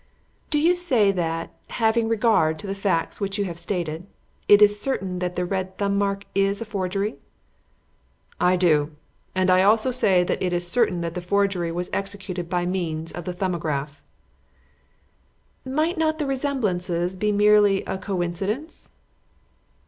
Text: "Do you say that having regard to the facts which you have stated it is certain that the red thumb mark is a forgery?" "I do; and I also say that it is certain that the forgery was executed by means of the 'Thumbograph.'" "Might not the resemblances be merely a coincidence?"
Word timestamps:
"Do 0.49 0.59
you 0.59 0.73
say 0.73 1.11
that 1.11 1.51
having 1.67 2.09
regard 2.09 2.57
to 2.57 2.65
the 2.65 2.73
facts 2.73 3.21
which 3.21 3.37
you 3.37 3.45
have 3.45 3.59
stated 3.59 4.07
it 4.47 4.59
is 4.59 4.81
certain 4.81 5.19
that 5.19 5.35
the 5.35 5.45
red 5.45 5.77
thumb 5.77 5.95
mark 5.95 6.23
is 6.33 6.59
a 6.59 6.65
forgery?" 6.65 7.17
"I 8.39 8.55
do; 8.55 8.95
and 9.35 9.51
I 9.51 9.61
also 9.61 9.91
say 9.91 10.23
that 10.23 10.41
it 10.41 10.53
is 10.53 10.67
certain 10.67 11.01
that 11.01 11.13
the 11.13 11.21
forgery 11.21 11.71
was 11.71 11.91
executed 11.93 12.49
by 12.49 12.65
means 12.65 13.11
of 13.11 13.25
the 13.25 13.33
'Thumbograph.'" 13.33 14.01
"Might 15.67 15.99
not 15.99 16.17
the 16.17 16.25
resemblances 16.25 17.15
be 17.15 17.31
merely 17.31 17.83
a 17.83 17.99
coincidence?" 17.99 18.89